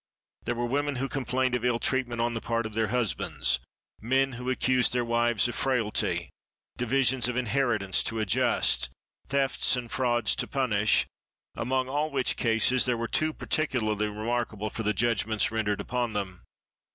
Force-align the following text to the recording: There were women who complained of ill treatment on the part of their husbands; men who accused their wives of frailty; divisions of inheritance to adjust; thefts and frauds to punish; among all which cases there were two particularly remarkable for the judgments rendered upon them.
There 0.45 0.55
were 0.55 0.65
women 0.65 0.95
who 0.95 1.07
complained 1.07 1.53
of 1.53 1.63
ill 1.63 1.77
treatment 1.77 2.21
on 2.21 2.33
the 2.33 2.41
part 2.41 2.65
of 2.65 2.73
their 2.73 2.87
husbands; 2.87 3.59
men 4.01 4.31
who 4.31 4.49
accused 4.49 4.93
their 4.93 5.05
wives 5.05 5.47
of 5.47 5.53
frailty; 5.53 6.31
divisions 6.75 7.27
of 7.27 7.37
inheritance 7.37 8.01
to 8.05 8.17
adjust; 8.17 8.89
thefts 9.29 9.75
and 9.75 9.91
frauds 9.91 10.35
to 10.37 10.47
punish; 10.47 11.05
among 11.53 11.87
all 11.87 12.09
which 12.09 12.35
cases 12.35 12.85
there 12.85 12.97
were 12.97 13.07
two 13.07 13.31
particularly 13.31 14.07
remarkable 14.07 14.71
for 14.71 14.81
the 14.81 14.95
judgments 14.95 15.51
rendered 15.51 15.79
upon 15.79 16.13
them. 16.13 16.41